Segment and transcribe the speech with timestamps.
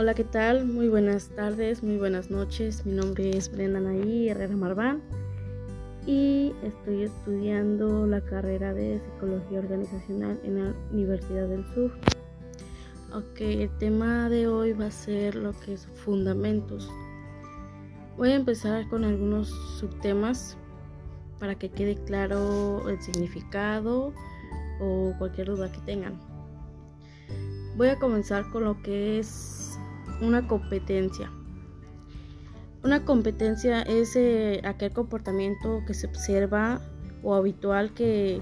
[0.00, 0.64] Hola, ¿qué tal?
[0.64, 2.86] Muy buenas tardes, muy buenas noches.
[2.86, 5.02] Mi nombre es Brenda Naí Herrera Marván
[6.06, 11.92] y estoy estudiando la carrera de Psicología Organizacional en la Universidad del Sur.
[13.12, 16.90] Ok, el tema de hoy va a ser lo que es fundamentos.
[18.16, 20.56] Voy a empezar con algunos subtemas
[21.38, 24.14] para que quede claro el significado
[24.80, 26.18] o cualquier duda que tengan.
[27.76, 29.59] Voy a comenzar con lo que es
[30.20, 31.30] una competencia.
[32.82, 36.80] Una competencia es eh, aquel comportamiento que se observa
[37.22, 38.40] o habitual que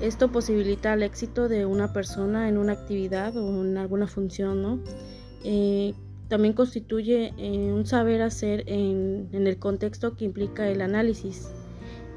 [0.00, 4.80] esto posibilita el éxito de una persona en una actividad o en alguna función, ¿no?
[5.44, 5.94] Eh,
[6.28, 11.50] también constituye eh, un saber hacer en, el contexto que implica el análisis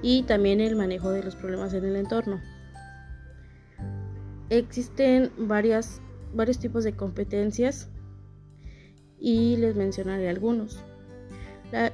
[0.01, 2.41] y también el manejo de los problemas en el entorno.
[4.49, 6.01] Existen varias,
[6.33, 7.89] varios tipos de competencias
[9.19, 10.79] y les mencionaré algunos.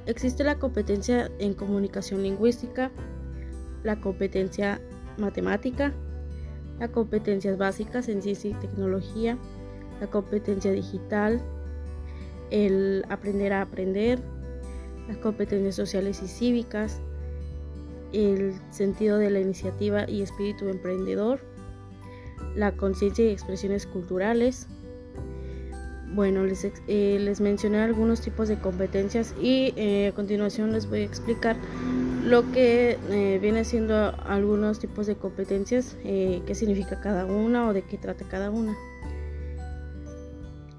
[0.06, 2.90] existe la competencia en comunicación lingüística,
[3.82, 4.80] la competencia
[5.18, 5.92] matemática,
[6.78, 9.38] las competencias básicas en ciencia y tecnología,
[10.00, 11.40] la competencia digital,
[12.50, 14.20] el aprender a aprender,
[15.08, 17.00] las competencias sociales y cívicas,
[18.12, 21.40] el sentido de la iniciativa y espíritu emprendedor,
[22.54, 24.68] la conciencia y expresiones culturales.
[26.14, 31.00] Bueno, les, eh, les, mencioné algunos tipos de competencias y eh, a continuación les voy
[31.00, 31.56] a explicar
[32.22, 37.82] lo que eh, viene siendo algunos tipos de competencias, qué significa cada una o de
[37.82, 38.76] qué trata cada una.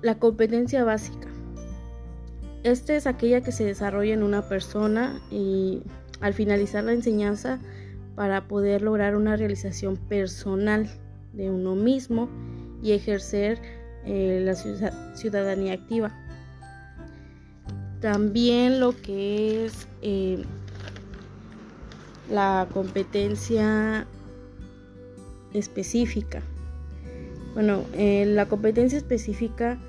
[0.01, 1.27] La competencia básica.
[2.63, 5.81] Esta es aquella que se desarrolla en una persona y
[6.21, 7.59] al finalizar la enseñanza
[8.15, 10.89] para poder lograr una realización personal
[11.33, 12.29] de uno mismo
[12.83, 14.55] y ejercer eh, la
[15.15, 16.11] ciudadanía activa.
[18.01, 20.43] También lo que es eh,
[22.29, 24.05] la competencia
[25.53, 26.41] específica.
[27.53, 29.79] Bueno, eh, la competencia específica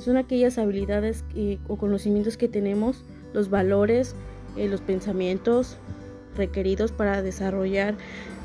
[0.00, 1.24] son aquellas habilidades
[1.68, 3.02] o conocimientos que tenemos,
[3.32, 4.14] los valores,
[4.56, 5.78] los pensamientos
[6.36, 7.96] requeridos para desarrollar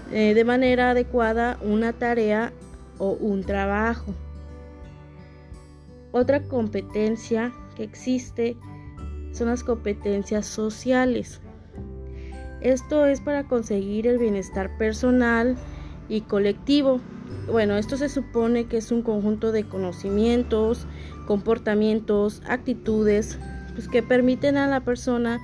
[0.10, 2.54] de manera adecuada una tarea
[3.00, 4.14] o un trabajo.
[6.14, 8.56] Otra competencia que existe
[9.32, 11.42] son las competencias sociales.
[12.62, 15.58] Esto es para conseguir el bienestar personal
[16.08, 17.02] y colectivo.
[17.52, 20.86] Bueno, esto se supone que es un conjunto de conocimientos,
[21.26, 23.40] comportamientos, actitudes
[23.74, 25.42] pues, que permiten a la persona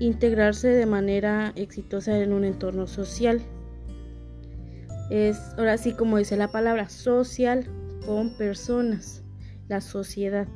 [0.00, 3.40] integrarse de manera exitosa en un entorno social.
[5.10, 7.66] Es ahora sí como dice la palabra social
[8.04, 9.24] con personas,
[9.70, 10.48] la sociedad.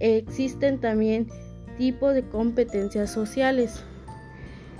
[0.00, 1.28] Existen también
[1.76, 3.84] tipos de competencias sociales,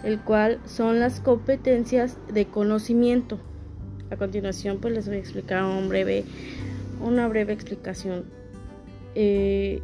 [0.03, 3.39] el cual son las competencias de conocimiento.
[4.11, 6.25] A continuación pues les voy a explicar un breve,
[7.01, 8.25] una breve explicación.
[9.15, 9.83] Eh,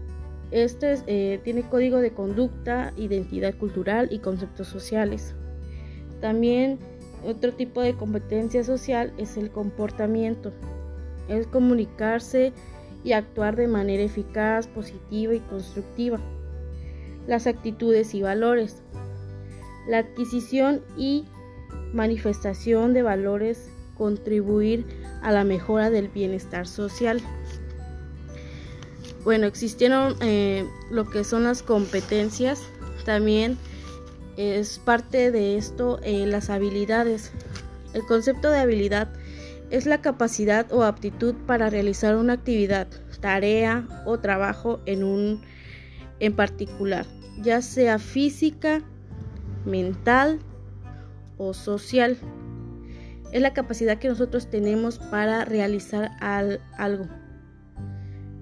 [0.50, 5.34] este eh, tiene código de conducta, identidad cultural y conceptos sociales.
[6.22, 6.78] También
[7.26, 10.52] otro tipo de competencia social es el comportamiento.
[11.28, 12.52] Es comunicarse
[13.04, 16.18] y actuar de manera eficaz, positiva y constructiva.
[17.26, 18.82] Las actitudes y valores.
[19.88, 21.24] La adquisición y
[21.92, 24.84] manifestación de valores contribuir
[25.22, 27.20] a la mejora del bienestar social.
[29.24, 32.62] Bueno, existieron eh, lo que son las competencias,
[33.04, 33.56] también
[34.36, 37.32] es parte de esto eh, las habilidades.
[37.94, 39.08] El concepto de habilidad
[39.70, 42.88] es la capacidad o aptitud para realizar una actividad,
[43.20, 45.40] tarea o trabajo en un
[46.20, 47.06] en particular,
[47.42, 48.82] ya sea física,
[49.64, 50.38] mental
[51.36, 52.16] o social.
[53.32, 57.08] Es la capacidad que nosotros tenemos para realizar algo.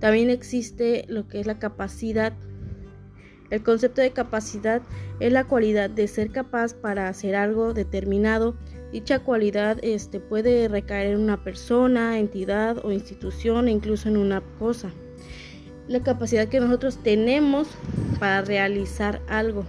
[0.00, 2.34] También existe lo que es la capacidad.
[3.50, 4.82] El concepto de capacidad
[5.20, 8.56] es la cualidad de ser capaz para hacer algo determinado.
[8.94, 14.40] Dicha cualidad este, puede recaer en una persona, entidad o institución e incluso en una
[14.60, 14.92] cosa.
[15.88, 17.66] La capacidad que nosotros tenemos
[18.20, 19.64] para realizar algo.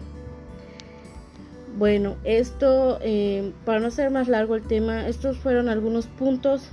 [1.76, 6.70] Bueno, esto, eh, para no ser más largo el tema, estos fueron algunos puntos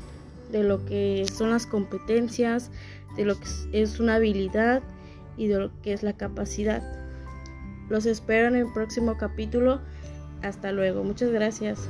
[0.51, 2.71] de lo que son las competencias,
[3.17, 4.83] de lo que es una habilidad
[5.39, 6.83] y de lo que es la capacidad.
[7.89, 9.81] Los espero en el próximo capítulo.
[10.43, 11.03] Hasta luego.
[11.03, 11.89] Muchas gracias.